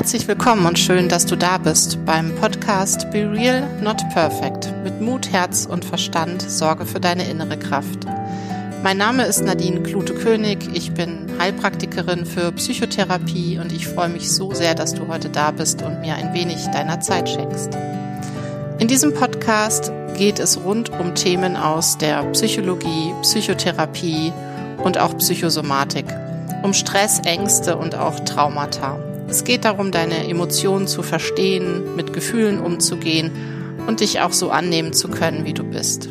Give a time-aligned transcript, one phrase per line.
[0.00, 4.72] Herzlich willkommen und schön, dass du da bist beim Podcast Be Real, Not Perfect.
[4.82, 8.06] Mit Mut, Herz und Verstand sorge für deine innere Kraft.
[8.82, 10.70] Mein Name ist Nadine Klute-König.
[10.72, 15.50] Ich bin Heilpraktikerin für Psychotherapie und ich freue mich so sehr, dass du heute da
[15.50, 17.76] bist und mir ein wenig deiner Zeit schenkst.
[18.78, 24.32] In diesem Podcast geht es rund um Themen aus der Psychologie, Psychotherapie
[24.82, 26.06] und auch Psychosomatik,
[26.62, 28.98] um Stress, Ängste und auch Traumata.
[29.30, 33.30] Es geht darum, deine Emotionen zu verstehen, mit Gefühlen umzugehen
[33.86, 36.08] und dich auch so annehmen zu können, wie du bist.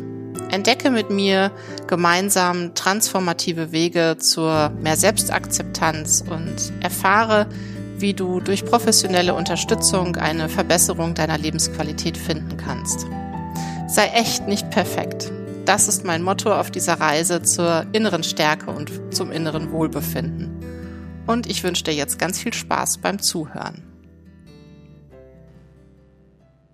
[0.50, 1.52] Entdecke mit mir
[1.86, 7.46] gemeinsam transformative Wege zur mehr Selbstakzeptanz und erfahre,
[7.98, 13.06] wie du durch professionelle Unterstützung eine Verbesserung deiner Lebensqualität finden kannst.
[13.86, 15.30] Sei echt nicht perfekt.
[15.66, 20.59] Das ist mein Motto auf dieser Reise zur inneren Stärke und zum inneren Wohlbefinden
[21.30, 23.86] und ich wünsche dir jetzt ganz viel Spaß beim Zuhören.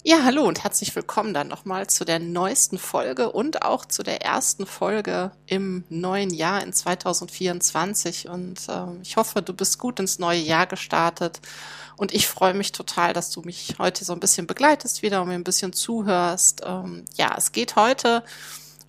[0.03, 4.23] Ja, hallo und herzlich willkommen dann nochmal zu der neuesten Folge und auch zu der
[4.23, 8.29] ersten Folge im neuen Jahr in 2024.
[8.29, 11.41] Und äh, ich hoffe, du bist gut ins neue Jahr gestartet.
[11.97, 15.29] Und ich freue mich total, dass du mich heute so ein bisschen begleitest wieder und
[15.29, 16.63] mir ein bisschen zuhörst.
[16.65, 18.23] Ähm, ja, es geht heute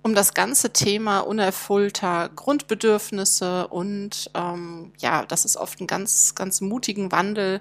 [0.04, 7.12] das ganze Thema unerfüllter Grundbedürfnisse und ähm, ja, das ist oft ein ganz, ganz mutigen
[7.12, 7.60] Wandel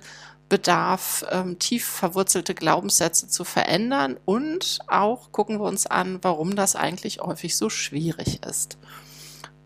[0.49, 6.75] bedarf, ähm, tief verwurzelte Glaubenssätze zu verändern und auch gucken wir uns an, warum das
[6.75, 8.77] eigentlich häufig so schwierig ist.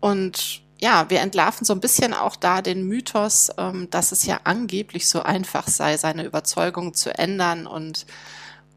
[0.00, 4.40] Und ja, wir entlarven so ein bisschen auch da den Mythos, ähm, dass es ja
[4.42, 8.04] angeblich so einfach sei, seine Überzeugung zu ändern und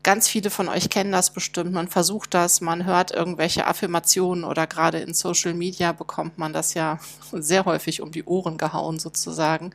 [0.05, 1.71] Ganz viele von euch kennen das bestimmt.
[1.71, 6.75] Man versucht das, man hört irgendwelche Affirmationen oder gerade in Social Media bekommt man das
[6.75, 6.99] ja
[7.31, 9.73] sehr häufig um die Ohren gehauen sozusagen,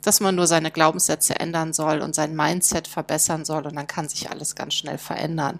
[0.00, 4.08] dass man nur seine Glaubenssätze ändern soll und sein Mindset verbessern soll und dann kann
[4.08, 5.58] sich alles ganz schnell verändern.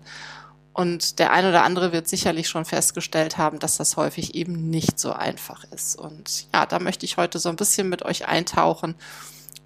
[0.73, 5.01] Und der ein oder andere wird sicherlich schon festgestellt haben, dass das häufig eben nicht
[5.01, 5.99] so einfach ist.
[5.99, 8.95] Und ja, da möchte ich heute so ein bisschen mit euch eintauchen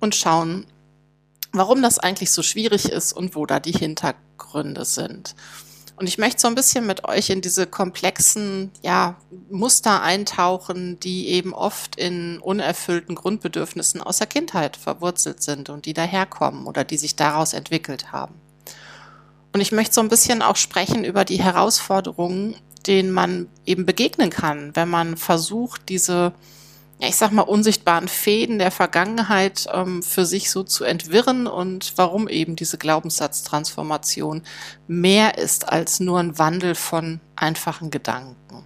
[0.01, 0.65] und schauen,
[1.57, 5.35] warum das eigentlich so schwierig ist und wo da die Hintergründe sind.
[5.97, 9.17] Und ich möchte so ein bisschen mit euch in diese komplexen ja,
[9.51, 15.95] Muster eintauchen, die eben oft in unerfüllten Grundbedürfnissen aus der Kindheit verwurzelt sind und die
[15.95, 18.35] daherkommen oder die sich daraus entwickelt haben.
[19.55, 22.57] Und ich möchte so ein bisschen auch sprechen über die Herausforderungen,
[22.87, 26.35] denen man eben begegnen kann, wenn man versucht, diese
[26.99, 31.93] ja, ich sag mal, unsichtbaren Fäden der Vergangenheit ähm, für sich so zu entwirren und
[31.97, 34.43] warum eben diese Glaubenssatztransformation
[34.87, 38.65] mehr ist als nur ein Wandel von einfachen Gedanken.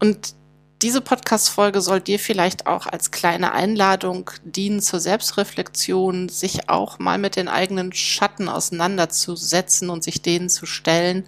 [0.00, 0.34] Und
[0.82, 7.16] diese Podcast-Folge soll dir vielleicht auch als kleine Einladung dienen zur Selbstreflexion, sich auch mal
[7.18, 11.26] mit den eigenen Schatten auseinanderzusetzen und sich denen zu stellen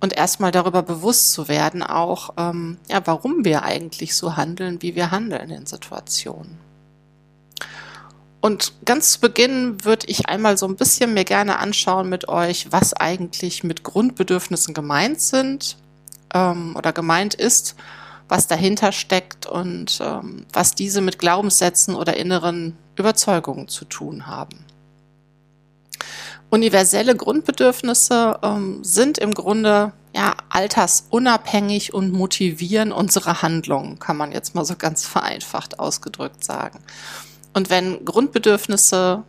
[0.00, 4.94] und erstmal darüber bewusst zu werden, auch ähm, ja, warum wir eigentlich so handeln, wie
[4.94, 6.58] wir handeln in Situationen.
[8.40, 12.70] Und ganz zu Beginn würde ich einmal so ein bisschen mir gerne anschauen mit euch,
[12.70, 15.76] was eigentlich mit Grundbedürfnissen gemeint sind
[16.32, 17.74] ähm, oder gemeint ist,
[18.28, 24.64] was dahinter steckt und ähm, was diese mit Glaubenssätzen oder inneren Überzeugungen zu tun haben.
[26.50, 34.54] Universelle Grundbedürfnisse ähm, sind im Grunde ja altersunabhängig und motivieren unsere Handlungen, kann man jetzt
[34.54, 36.80] mal so ganz vereinfacht ausgedrückt sagen.
[37.52, 39.24] Und wenn Grundbedürfnisse,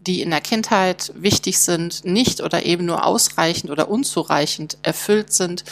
[0.00, 5.64] die in der Kindheit wichtig sind, nicht oder eben nur ausreichend oder unzureichend erfüllt sind,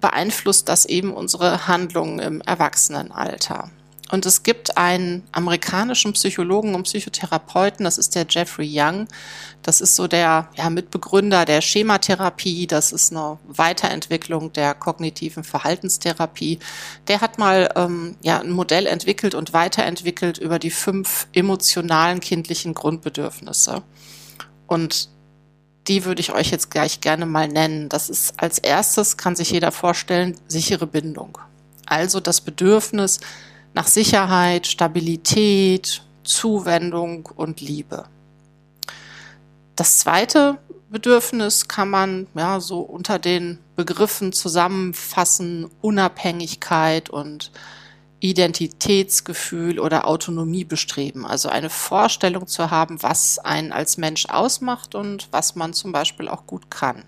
[0.00, 3.70] beeinflusst das eben unsere Handlungen im Erwachsenenalter.
[4.10, 9.08] Und es gibt einen amerikanischen Psychologen und Psychotherapeuten, das ist der Jeffrey Young.
[9.62, 12.68] Das ist so der ja, Mitbegründer der Schematherapie.
[12.68, 16.60] Das ist eine Weiterentwicklung der kognitiven Verhaltenstherapie.
[17.08, 22.74] Der hat mal ähm, ja, ein Modell entwickelt und weiterentwickelt über die fünf emotionalen kindlichen
[22.74, 23.82] Grundbedürfnisse.
[24.68, 25.08] Und
[25.88, 27.88] die würde ich euch jetzt gleich gerne mal nennen.
[27.88, 31.38] Das ist als erstes, kann sich jeder vorstellen, sichere Bindung.
[31.86, 33.20] Also das Bedürfnis,
[33.76, 38.06] nach Sicherheit, Stabilität, Zuwendung und Liebe.
[39.76, 40.56] Das zweite
[40.88, 47.52] Bedürfnis kann man ja so unter den Begriffen zusammenfassen Unabhängigkeit und
[48.20, 51.26] Identitätsgefühl oder Autonomie bestreben.
[51.26, 56.28] Also eine Vorstellung zu haben, was einen als Mensch ausmacht und was man zum Beispiel
[56.28, 57.04] auch gut kann.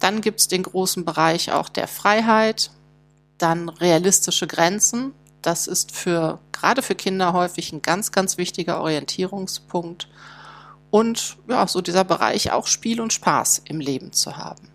[0.00, 2.72] Dann gibt es den großen Bereich auch der Freiheit,
[3.38, 10.08] dann realistische Grenzen, Das ist für, gerade für Kinder häufig ein ganz, ganz wichtiger Orientierungspunkt.
[10.90, 14.68] Und ja, so dieser Bereich auch Spiel und Spaß im Leben zu haben.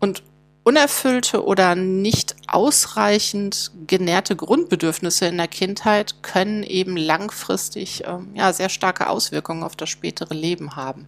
[0.00, 0.22] Und
[0.68, 8.68] unerfüllte oder nicht ausreichend genährte Grundbedürfnisse in der Kindheit können eben langfristig ähm, ja, sehr
[8.68, 11.06] starke Auswirkungen auf das spätere Leben haben.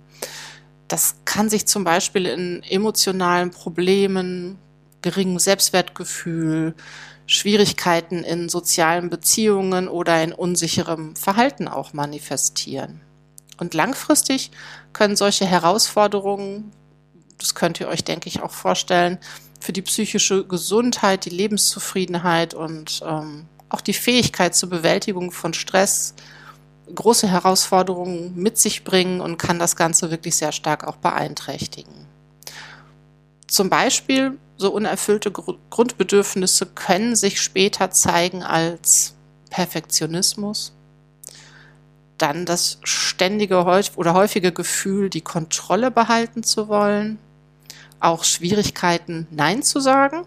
[0.89, 4.59] Das kann sich zum Beispiel in emotionalen Problemen,
[5.03, 6.75] geringem Selbstwertgefühl,
[7.27, 13.01] Schwierigkeiten in sozialen Beziehungen oder in unsicherem Verhalten auch manifestieren.
[13.57, 14.51] Und langfristig
[14.93, 16.73] können solche Herausforderungen,
[17.39, 19.19] das könnt ihr euch, denke ich, auch vorstellen,
[19.61, 26.15] für die psychische Gesundheit, die Lebenszufriedenheit und ähm, auch die Fähigkeit zur Bewältigung von Stress
[26.93, 32.07] große Herausforderungen mit sich bringen und kann das Ganze wirklich sehr stark auch beeinträchtigen.
[33.47, 39.15] Zum Beispiel so unerfüllte Gr Grundbedürfnisse können sich später zeigen als
[39.49, 40.73] Perfektionismus,
[42.19, 43.65] dann das ständige
[43.97, 47.19] oder häufige Gefühl, die Kontrolle behalten zu wollen,
[48.01, 50.25] auch Schwierigkeiten, Nein zu sagen,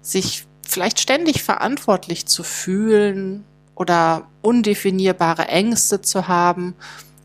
[0.00, 3.44] sich vielleicht ständig verantwortlich zu fühlen
[3.74, 6.74] oder undefinierbare Ängste zu haben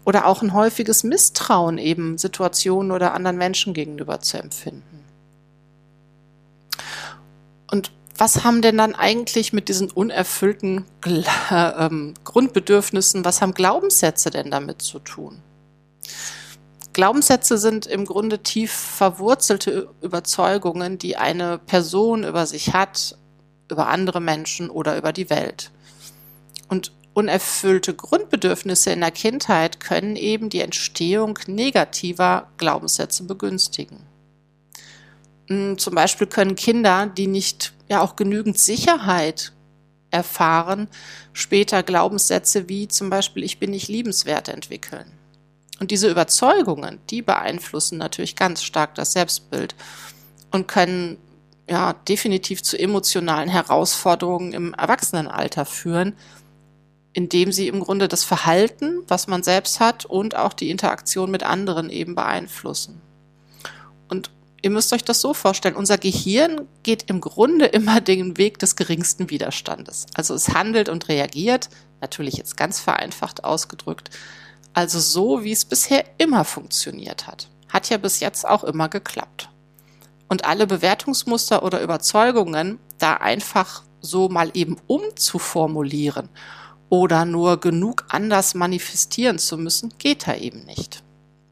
[0.04, 4.98] oder auch ein häufiges Misstrauen eben Situationen oder anderen Menschen gegenüber zu empfinden.
[7.72, 11.90] Und was haben denn dann eigentlich mit diesen unerfüllten äh,
[12.24, 15.42] Grundbedürfnissen, was haben Glaubenssätze denn damit zu tun?
[16.94, 23.18] Glaubenssätze sind im Grunde tief verwurzelte Überzeugungen, die eine Person über sich hat,
[23.70, 25.70] über andere Menschen oder über die Welt.
[26.70, 34.00] Und unerfüllte Grundbedürfnisse in der Kindheit können eben die Entstehung negativer Glaubenssätze begünstigen.
[35.50, 39.54] Hm, zum Beispiel können Kinder, die nicht ja auch genügend Sicherheit
[40.10, 40.88] erfahren,
[41.34, 45.12] später Glaubenssätze wie zum Beispiel ich bin nicht liebenswert entwickeln.
[45.80, 49.76] Und diese Überzeugungen, die beeinflussen natürlich ganz stark das Selbstbild
[50.52, 51.18] und können
[51.70, 56.14] ja definitiv zu emotionalen Herausforderungen im Erwachsenenalter führen,
[57.14, 61.44] indem sie im Grunde das Verhalten, was man selbst hat und auch die Interaktion mit
[61.44, 63.02] anderen eben beeinflussen.
[64.62, 68.76] Ihr müsst euch das so vorstellen, unser Gehirn geht im Grunde immer den Weg des
[68.76, 70.08] geringsten Widerstandes.
[70.16, 71.70] Also es handelt und reagiert,
[72.02, 74.10] natürlich jetzt ganz vereinfacht ausgedrückt,
[74.74, 77.50] also so, wie es bisher immer funktioniert hat.
[77.70, 79.50] Hat ja bis jetzt auch immer geklappt.
[80.28, 86.30] Und alle Bewertungsmuster oder Überzeugungen da einfach so mal eben umzuformulieren
[86.90, 91.04] oder nur genug anders manifestieren zu müssen, geht da eben nicht.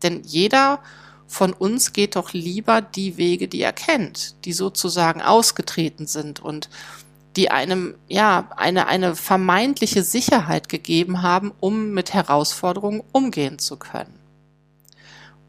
[0.03, 0.79] Denn jeder
[1.27, 6.69] von uns geht doch lieber die Wege, die er kennt, die sozusagen ausgetreten sind und
[7.36, 14.19] die einem, ja, eine, eine vermeintliche Sicherheit gegeben haben, um mit Herausforderungen umgehen zu können.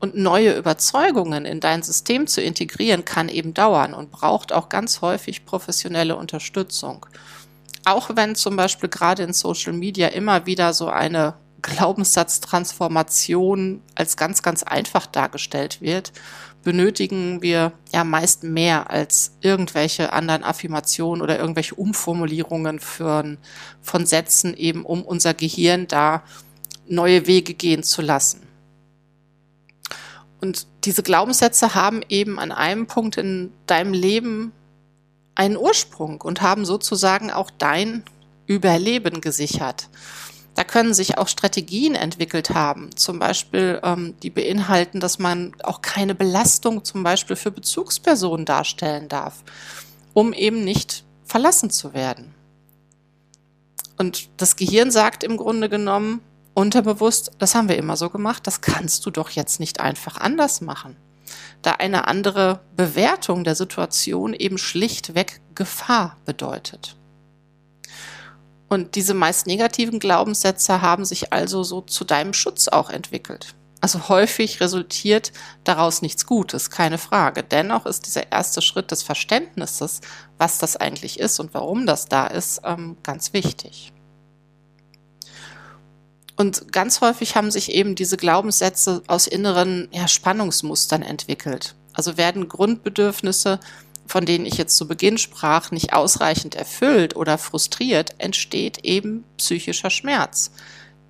[0.00, 5.00] Und neue Überzeugungen in dein System zu integrieren, kann eben dauern und braucht auch ganz
[5.00, 7.06] häufig professionelle Unterstützung.
[7.84, 14.42] Auch wenn zum Beispiel gerade in Social Media immer wieder so eine Glaubenssatztransformation als ganz,
[14.42, 16.12] ganz einfach dargestellt wird,
[16.62, 23.36] benötigen wir ja meist mehr als irgendwelche anderen Affirmationen oder irgendwelche Umformulierungen für,
[23.82, 26.24] von Sätzen eben, um unser Gehirn da
[26.88, 28.42] neue Wege gehen zu lassen.
[30.40, 34.52] Und diese Glaubenssätze haben eben an einem Punkt in deinem Leben
[35.34, 38.04] einen Ursprung und haben sozusagen auch dein
[38.46, 39.88] Überleben gesichert.
[40.56, 45.82] Da können sich auch Strategien entwickelt haben, zum Beispiel ähm, die beinhalten, dass man auch
[45.82, 49.44] keine Belastung zum Beispiel für Bezugspersonen darstellen darf,
[50.14, 52.34] um eben nicht verlassen zu werden.
[53.98, 56.22] Und das Gehirn sagt im Grunde genommen
[56.54, 60.62] unterbewusst, das haben wir immer so gemacht, das kannst du doch jetzt nicht einfach anders
[60.62, 60.96] machen.
[61.60, 66.96] Da eine andere Bewertung der Situation eben schlichtweg Gefahr bedeutet.
[68.68, 73.54] Und diese meist negativen Glaubenssätze haben sich also so zu deinem Schutz auch entwickelt.
[73.80, 75.32] Also häufig resultiert
[75.62, 77.42] daraus nichts Gutes, keine Frage.
[77.44, 80.00] Dennoch ist dieser erste Schritt des Verständnisses,
[80.38, 83.92] was das eigentlich ist und warum das da ist, ähm, ganz wichtig.
[86.36, 91.74] Und ganz häufig haben sich eben diese Glaubenssätze aus inneren ja, Spannungsmustern entwickelt.
[91.92, 93.58] Also werden Grundbedürfnisse
[94.06, 99.90] von denen ich jetzt zu Beginn sprach, nicht ausreichend erfüllt oder frustriert, entsteht eben psychischer
[99.90, 100.50] Schmerz,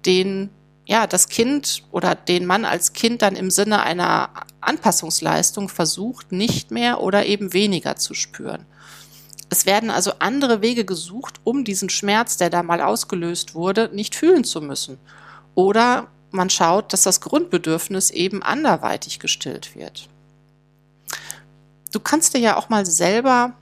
[0.04, 0.50] den
[0.86, 6.70] ja das Kind oder den man als Kind dann im Sinne einer Anpassungsleistung versucht, nicht
[6.70, 8.66] mehr oder eben weniger zu spüren.
[9.48, 14.14] Es werden also andere Wege gesucht, um diesen Schmerz, der da mal ausgelöst wurde, nicht
[14.14, 14.98] fühlen zu müssen.
[15.54, 20.08] Oder man schaut, dass das Grundbedürfnis eben anderweitig gestillt wird.
[21.92, 23.54] Du kannst dir ja auch mal selber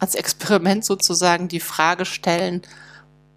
[0.00, 2.62] als Experiment sozusagen die Frage stellen,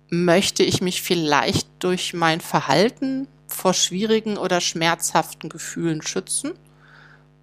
[0.10, 6.54] möchte ich mich vielleicht durch mein Verhalten vor schwierigen oder schmerzhaften Gefühlen schützen?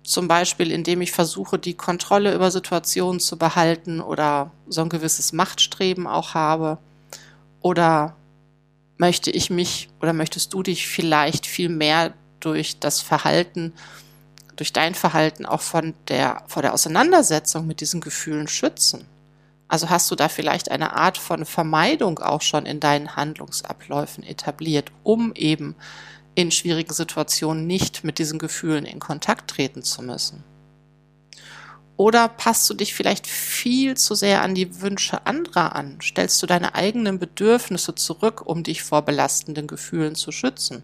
[0.02, 5.32] Zum Beispiel, indem ich versuche, die Kontrolle über Situationen zu behalten oder so ein gewisses
[5.32, 6.78] Machtstreben auch habe.
[7.60, 8.16] Oder
[8.96, 13.72] möchte ich mich oder möchtest du dich vielleicht viel mehr durch das Verhalten,
[14.58, 19.06] durch dein Verhalten auch von der, vor der Auseinandersetzung mit diesen Gefühlen schützen?
[19.68, 24.90] Also hast du da vielleicht eine Art von Vermeidung auch schon in deinen Handlungsabläufen etabliert,
[25.04, 25.76] um eben
[26.34, 30.42] in schwierigen Situationen nicht mit diesen Gefühlen in Kontakt treten zu müssen?
[31.96, 35.98] Oder passt du dich vielleicht viel zu sehr an die Wünsche anderer an?
[36.00, 40.82] Stellst du deine eigenen Bedürfnisse zurück, um dich vor belastenden Gefühlen zu schützen?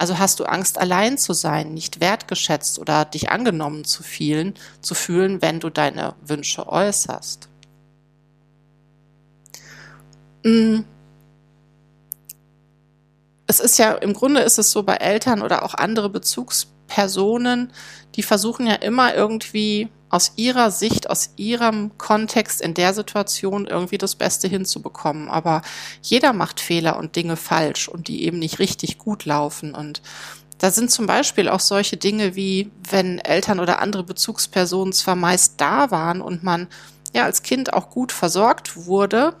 [0.00, 4.94] Also hast du Angst, allein zu sein, nicht wertgeschätzt oder dich angenommen zu fühlen, zu
[4.94, 7.50] fühlen, wenn du deine Wünsche äußerst?
[10.44, 10.80] Mm
[13.50, 17.72] es ist ja, im Grunde ist es so bei Eltern oder auch andere Bezugspersonen,
[18.14, 23.98] die versuchen ja immer irgendwie aus ihrer Sicht, aus ihrem Kontext in der Situation irgendwie
[23.98, 25.28] das Beste hinzubekommen.
[25.28, 25.62] Aber
[26.02, 29.74] jeder macht Fehler und Dinge falsch und die eben nicht richtig gut laufen.
[29.74, 30.02] Und
[30.58, 35.54] da sind zum Beispiel auch solche Dinge wie, wenn Eltern oder andere Bezugspersonen zwar meist
[35.58, 36.68] da waren und man
[37.14, 39.34] ja als Kind auch gut versorgt wurde,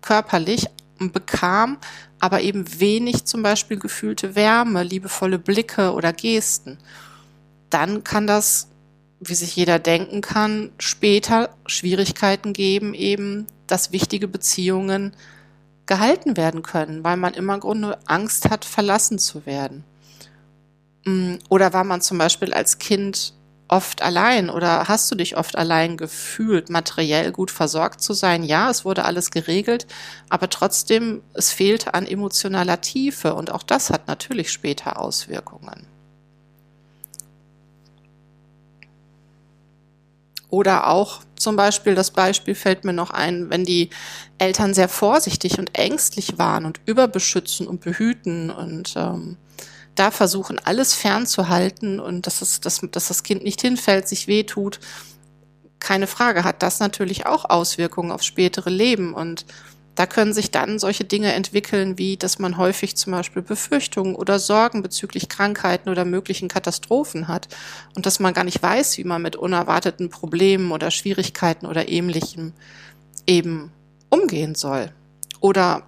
[0.00, 0.66] körperlich,
[0.98, 1.78] bekam,
[2.18, 6.78] aber eben wenig zum Beispiel gefühlte Wärme, liebevolle Blicke oder Gesten,
[7.68, 8.68] dann kann das,
[9.28, 15.14] wie sich jeder denken kann, später Schwierigkeiten geben, eben, dass wichtige Beziehungen
[15.86, 19.84] gehalten werden können, weil man immer im Grunde Angst hat, verlassen zu werden.
[21.04, 23.34] Mm, oder war man zum Beispiel als Kind
[23.68, 28.42] oft allein oder hast du dich oft allein gefühlt, materiell gut versorgt zu sein?
[28.42, 29.86] Ja, es wurde alles geregelt,
[30.28, 35.86] aber trotzdem, es fehlte an emotionaler Tiefe und auch das hat natürlich später Auswirkungen.
[40.54, 43.90] Oder auch zum Beispiel, das Beispiel fällt mir noch ein, wenn die
[44.38, 49.36] Eltern sehr vorsichtig und ängstlich waren und überbeschützen und behüten und ähm,
[49.96, 54.78] da versuchen, alles fernzuhalten und dass, es, dass, dass das Kind nicht hinfällt, sich wehtut,
[55.80, 59.12] keine Frage, hat das natürlich auch Auswirkungen aufs spätere Leben.
[59.12, 59.46] Und
[59.94, 64.38] da können sich dann solche Dinge entwickeln, wie dass man häufig zum Beispiel Befürchtungen oder
[64.38, 67.48] Sorgen bezüglich Krankheiten oder möglichen Katastrophen hat
[67.94, 72.52] und dass man gar nicht weiß, wie man mit unerwarteten Problemen oder Schwierigkeiten oder ähnlichem
[73.26, 73.70] eben
[74.10, 74.90] umgehen soll.
[75.40, 75.82] Oder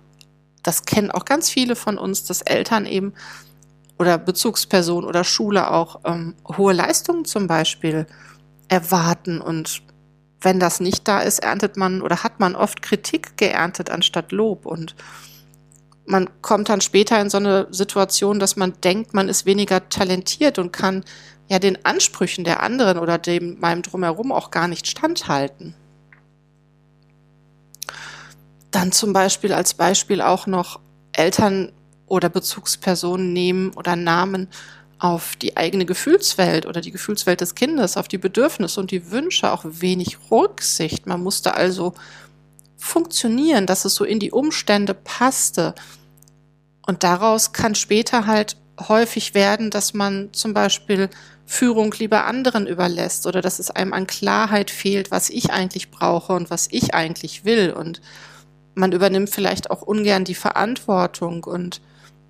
[0.63, 3.15] das kennen auch ganz viele von uns, dass Eltern eben
[3.99, 8.07] oder Bezugsperson oder Schule auch ähm, hohe Leistungen zum Beispiel
[8.69, 9.83] erwarten und
[10.41, 14.67] wenn das nicht da ist, erntet man oder hat man oft Kritik geerntet anstatt Lob
[14.67, 14.95] und
[16.07, 20.59] man kommt dann später in so eine Situation, dass man denkt, man ist weniger talentiert
[20.59, 21.05] und kann
[21.49, 25.75] ja den Ansprüchen der anderen oder dem meinem drumherum auch gar nicht standhalten.
[28.71, 30.81] Dann zum Beispiel als Beispiel auch noch
[31.13, 31.73] Eltern
[32.07, 34.49] oder Bezugspersonen nehmen oder Namen
[34.99, 39.53] auf die eigene Gefühlswelt oder die Gefühlswelt des Kindes, auf die Bedürfnisse und die Wünsche
[39.53, 41.07] auch wenig Rücksicht.
[41.07, 41.95] Man musste also
[42.77, 45.75] funktionieren, dass es so in die Umstände passte.
[46.87, 48.57] Und daraus kann später halt
[48.89, 51.11] häufig werden, dass man zum Beispiel
[51.47, 56.33] Führung lieber anderen überlässt oder dass es einem an Klarheit fehlt, was ich eigentlich brauche
[56.33, 57.73] und was ich eigentlich will.
[57.73, 58.01] Und
[58.75, 61.81] man übernimmt vielleicht auch ungern die Verantwortung und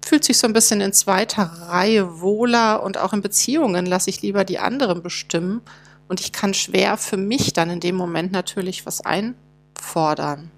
[0.06, 4.22] fühlt sich so ein bisschen in zweiter Reihe wohler und auch in Beziehungen lasse ich
[4.22, 5.62] lieber die anderen bestimmen
[6.06, 10.52] und ich kann schwer für mich dann in dem Moment natürlich was einfordern.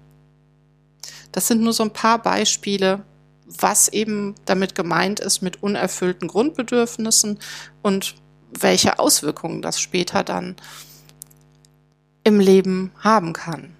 [1.31, 3.03] Das sind nur so ein paar Beispiele,
[3.45, 7.39] was eben damit gemeint ist mit unerfüllten Grundbedürfnissen
[7.81, 8.15] und
[8.51, 10.57] welche Auswirkungen das später dann
[12.23, 13.75] im Leben haben kann.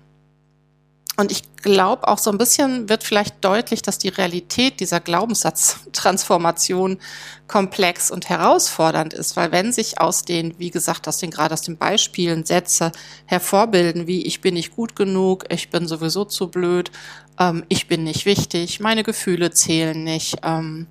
[1.20, 6.98] Und ich glaube auch so ein bisschen wird vielleicht deutlich, dass die Realität dieser Glaubenssatztransformation
[7.46, 11.62] komplex und herausfordernd ist, weil wenn sich aus den, wie gesagt, aus den gerade aus
[11.62, 12.94] den Beispielen Sätze
[13.26, 16.90] hervorbilden, wie ich bin nicht gut genug, ich bin sowieso zu blöd,
[17.38, 20.88] ähm, ich bin nicht wichtig, meine Gefühle zählen nicht, ähm,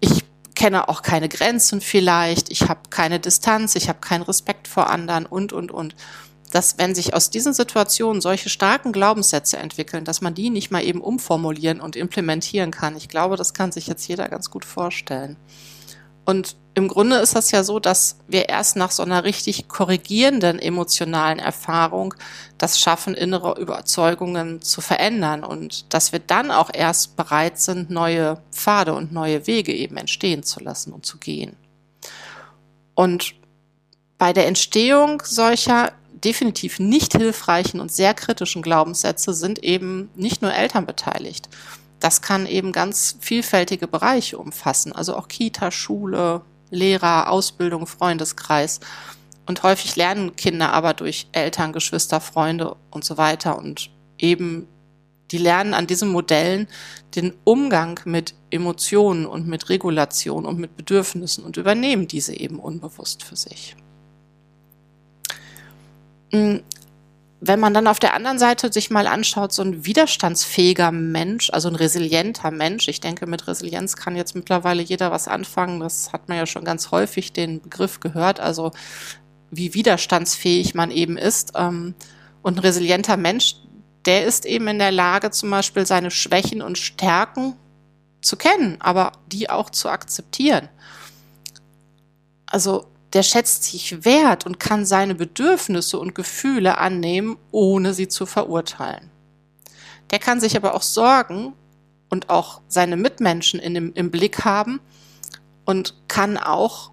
[0.00, 0.24] ich
[0.54, 5.26] kenne auch keine Grenzen vielleicht, ich habe keine Distanz, ich habe keinen Respekt vor anderen
[5.26, 5.94] und und und
[6.54, 10.84] dass wenn sich aus diesen Situationen solche starken Glaubenssätze entwickeln, dass man die nicht mal
[10.84, 12.96] eben umformulieren und implementieren kann.
[12.96, 15.36] Ich glaube, das kann sich jetzt jeder ganz gut vorstellen.
[16.24, 20.60] Und im Grunde ist das ja so, dass wir erst nach so einer richtig korrigierenden
[20.60, 22.14] emotionalen Erfahrung
[22.56, 28.40] das schaffen, innere Überzeugungen zu verändern und dass wir dann auch erst bereit sind, neue
[28.52, 31.56] Pfade und neue Wege eben entstehen zu lassen und zu gehen.
[32.94, 33.34] Und
[34.18, 35.92] bei der Entstehung solcher
[36.24, 41.48] definitiv nicht hilfreichen und sehr kritischen Glaubenssätze sind eben nicht nur Eltern beteiligt.
[42.00, 48.80] Das kann eben ganz vielfältige Bereiche umfassen, also auch Kita, Schule, Lehrer, Ausbildung, Freundeskreis.
[49.46, 53.58] Und häufig lernen Kinder aber durch Eltern, Geschwister, Freunde und so weiter.
[53.58, 54.66] Und eben,
[55.30, 56.66] die lernen an diesen Modellen
[57.14, 63.22] den Umgang mit Emotionen und mit Regulation und mit Bedürfnissen und übernehmen diese eben unbewusst
[63.22, 63.76] für sich.
[66.34, 66.64] Hm,
[67.40, 71.68] wenn man dann auf der anderen Seite sich mal anschaut, so ein widerstandsfähiger Mensch, also
[71.68, 76.28] ein resilienter Mensch, ich denke, mit Resilienz kann jetzt mittlerweile jeder was anfangen, das hat
[76.28, 78.72] man ja schon ganz häufig den Begriff gehört, also
[79.50, 81.52] wie widerstandsfähig man eben ist.
[81.54, 81.94] Ähm,
[82.42, 83.56] und ein resilienter Mensch,
[84.06, 87.54] der ist eben in der Lage, zum Beispiel seine Schwächen und Stärken
[88.22, 90.68] zu kennen, aber die auch zu akzeptieren.
[92.46, 98.26] Also der schätzt sich wert und kann seine Bedürfnisse und Gefühle annehmen, ohne sie zu
[98.26, 99.10] verurteilen.
[100.10, 101.54] Der kann sich aber auch sorgen
[102.10, 104.80] und auch seine Mitmenschen in dem, im Blick haben
[105.64, 106.90] und kann auch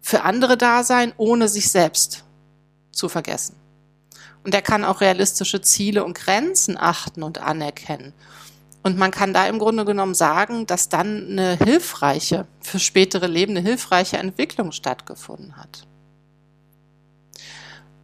[0.00, 2.24] für andere da sein, ohne sich selbst
[2.92, 3.56] zu vergessen.
[4.44, 8.14] Und er kann auch realistische Ziele und Grenzen achten und anerkennen
[8.88, 13.54] und man kann da im Grunde genommen sagen, dass dann eine hilfreiche, für spätere Leben
[13.54, 15.86] eine hilfreiche Entwicklung stattgefunden hat.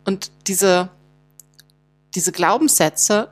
[0.05, 0.91] Und diese,
[2.15, 3.31] diese Glaubenssätze,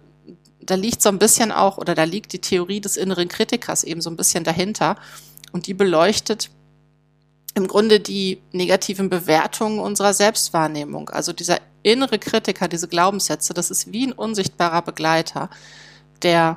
[0.63, 4.01] da liegt so ein bisschen auch, oder da liegt die Theorie des inneren Kritikers eben
[4.01, 4.97] so ein bisschen dahinter.
[5.53, 6.49] Und die beleuchtet
[7.53, 11.11] im Grunde die negativen Bewertungen unserer Selbstwahrnehmung.
[11.11, 15.51] Also dieser innere Kritiker, diese Glaubenssätze, das ist wie ein unsichtbarer Begleiter,
[16.23, 16.57] der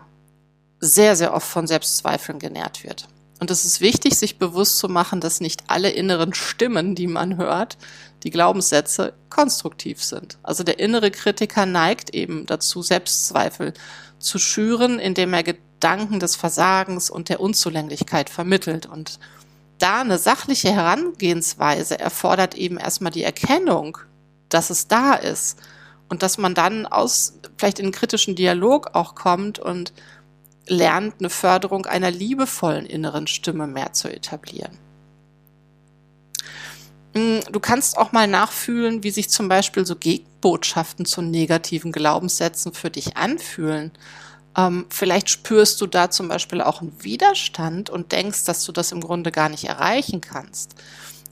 [0.80, 3.08] sehr, sehr oft von Selbstzweifeln genährt wird.
[3.40, 7.38] Und es ist wichtig, sich bewusst zu machen, dass nicht alle inneren Stimmen, die man
[7.38, 7.78] hört,
[8.24, 10.38] die Glaubenssätze konstruktiv sind.
[10.42, 13.74] Also der innere Kritiker neigt eben dazu, Selbstzweifel
[14.20, 18.86] zu schüren, indem er Gedanken des Versagens und der Unzulänglichkeit vermittelt.
[18.86, 19.20] Und
[19.80, 23.98] da eine sachliche Herangehensweise erfordert eben erstmal die Erkennung,
[24.50, 25.60] dass es da ist
[26.08, 29.94] und dass man dann aus vielleicht in einen kritischen Dialog auch kommt und
[30.68, 34.78] lernt, eine Förderung einer liebevollen inneren Stimme mehr zu etablieren.
[37.14, 42.74] Mm, du kannst auch mal nachfühlen, wie sich zum Beispiel so Gegenbotschaften zu negativen Glaubenssätzen
[42.74, 43.92] für dich anfühlen.
[44.58, 48.92] Ähm, vielleicht spürst du da zum Beispiel auch einen Widerstand und denkst, dass du das
[48.92, 50.76] im Grunde gar nicht erreichen kannst.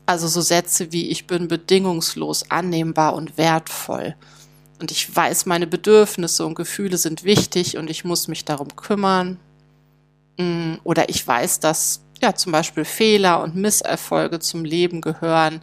[0.06, 4.16] Also so Sätze wie ich bin bedingungslos annehmbar und wertvoll
[4.80, 9.40] und ich weiß, meine Bedürfnisse und Gefühle sind wichtig und ich muss mich darum kümmern.
[10.38, 15.62] Mm, oder ich weiß, dass ja zum Beispiel Fehler und Misserfolge zum Leben gehören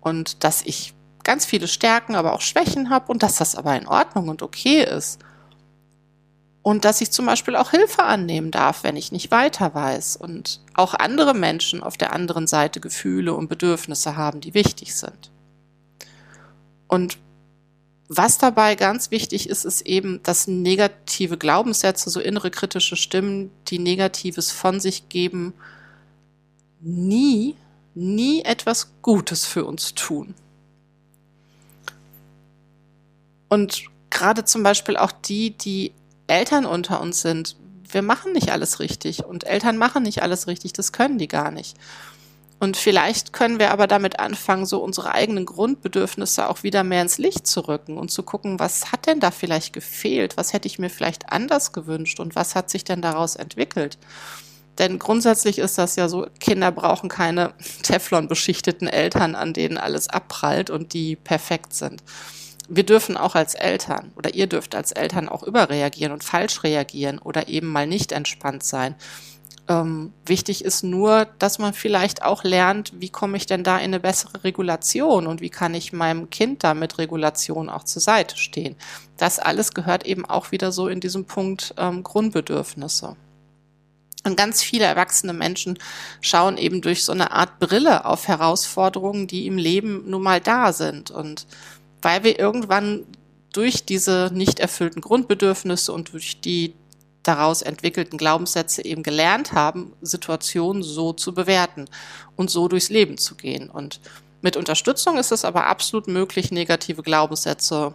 [0.00, 3.86] und dass ich ganz viele Stärken, aber auch Schwächen habe und dass das aber in
[3.86, 5.20] Ordnung und okay ist.
[6.62, 10.16] Und dass ich zum Beispiel auch Hilfe annehmen darf, wenn ich nicht weiter weiß.
[10.16, 15.30] Und auch andere Menschen auf der anderen Seite Gefühle und Bedürfnisse haben, die wichtig sind.
[16.88, 17.18] Und
[18.08, 23.78] was dabei ganz wichtig ist, ist eben, dass negative Glaubenssätze, so innere kritische Stimmen, die
[23.78, 25.52] Negatives von sich geben,
[26.80, 27.54] nie,
[27.94, 30.34] nie etwas Gutes für uns tun.
[33.50, 35.92] Und gerade zum Beispiel auch die, die
[36.26, 37.56] Eltern unter uns sind,
[37.90, 41.50] wir machen nicht alles richtig und Eltern machen nicht alles richtig, das können die gar
[41.50, 41.76] nicht.
[42.60, 47.18] Und vielleicht können wir aber damit anfangen, so unsere eigenen Grundbedürfnisse auch wieder mehr ins
[47.18, 50.36] Licht zu rücken und zu gucken, was hat denn da vielleicht gefehlt?
[50.36, 52.18] Was hätte ich mir vielleicht anders gewünscht?
[52.18, 53.96] Und was hat sich denn daraus entwickelt?
[54.78, 60.08] Denn grundsätzlich ist das ja so, Kinder brauchen keine Teflon beschichteten Eltern, an denen alles
[60.08, 62.02] abprallt und die perfekt sind.
[62.68, 67.18] Wir dürfen auch als Eltern oder ihr dürft als Eltern auch überreagieren und falsch reagieren
[67.18, 68.94] oder eben mal nicht entspannt sein.
[69.68, 73.84] Ähm, wichtig ist nur, dass man vielleicht auch lernt, wie komme ich denn da in
[73.84, 78.38] eine bessere Regulation und wie kann ich meinem Kind da mit Regulation auch zur Seite
[78.38, 78.76] stehen.
[79.18, 83.16] Das alles gehört eben auch wieder so in diesem Punkt ähm, Grundbedürfnisse.
[84.24, 85.78] Und ganz viele erwachsene Menschen
[86.22, 90.72] schauen eben durch so eine Art Brille auf Herausforderungen, die im Leben nun mal da
[90.72, 91.10] sind.
[91.10, 91.46] Und
[92.00, 93.06] weil wir irgendwann
[93.52, 96.74] durch diese nicht erfüllten Grundbedürfnisse und durch die
[97.22, 101.86] daraus entwickelten Glaubenssätze eben gelernt haben, Situationen so zu bewerten
[102.36, 103.68] und so durchs Leben zu gehen.
[103.70, 104.00] Und
[104.40, 107.94] mit Unterstützung ist es aber absolut möglich, negative Glaubenssätze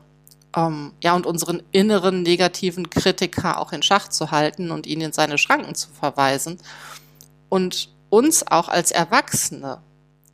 [0.56, 5.14] ähm, ja und unseren inneren negativen Kritiker auch in Schach zu halten und ihn in
[5.14, 6.60] seine Schranken zu verweisen
[7.50, 9.82] und uns auch als Erwachsene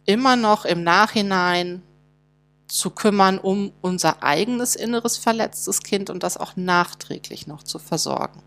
[0.06, 1.84] immer noch im Nachhinein
[2.68, 8.42] zu kümmern um unser eigenes inneres verletztes Kind und das auch nachträglich noch zu versorgen.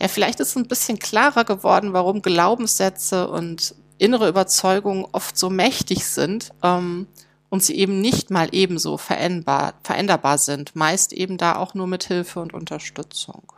[0.00, 5.48] Ja, vielleicht ist es ein bisschen klarer geworden, warum Glaubenssätze und innere Überzeugungen oft so
[5.48, 7.06] mächtig sind ähm,
[7.48, 12.04] und sie eben nicht mal ebenso veränderbar, veränderbar sind, meist eben da auch nur mit
[12.04, 13.52] Hilfe und Unterstützung.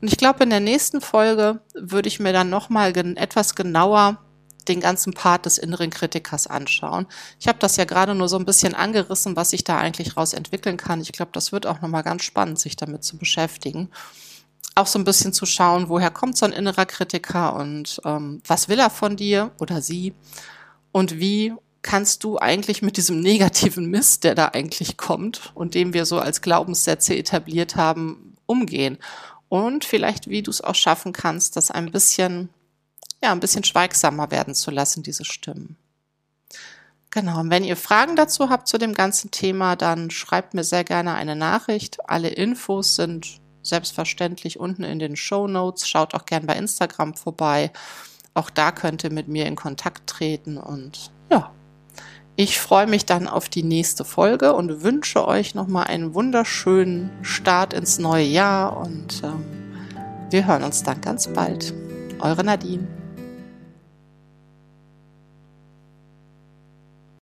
[0.00, 4.18] Und ich glaube, in der nächsten Folge würde ich mir dann nochmal gen etwas genauer
[4.66, 7.06] den ganzen Part des inneren Kritikers anschauen.
[7.38, 10.32] Ich habe das ja gerade nur so ein bisschen angerissen, was sich da eigentlich raus
[10.32, 11.02] entwickeln kann.
[11.02, 13.90] Ich glaube, das wird auch nochmal ganz spannend, sich damit zu beschäftigen
[14.74, 18.68] auch so ein bisschen zu schauen, woher kommt so ein innerer Kritiker und ähm, was
[18.68, 20.14] will er von dir oder sie
[20.92, 25.92] und wie kannst du eigentlich mit diesem negativen Mist, der da eigentlich kommt und den
[25.92, 28.98] wir so als Glaubenssätze etabliert haben, umgehen
[29.48, 32.48] und vielleicht wie du es auch schaffen kannst, das ein bisschen
[33.24, 35.76] ja, ein bisschen schweigsamer werden zu lassen, diese Stimmen.
[37.10, 40.84] Genau, und wenn ihr Fragen dazu habt zu dem ganzen Thema, dann schreibt mir sehr
[40.84, 41.98] gerne eine Nachricht.
[42.10, 45.88] Alle Infos sind selbstverständlich unten in den Show Notes.
[45.88, 47.72] Schaut auch gern bei Instagram vorbei.
[48.34, 51.50] Auch da könnt ihr mit mir in Kontakt treten und ja.
[52.36, 57.72] Ich freue mich dann auf die nächste Folge und wünsche euch nochmal einen wunderschönen Start
[57.72, 59.44] ins neue Jahr und ähm,
[60.30, 61.72] wir hören uns dann ganz bald.
[62.18, 62.88] Eure Nadine.